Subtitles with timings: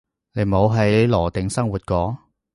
[0.33, 2.17] 你冇喺羅定生活過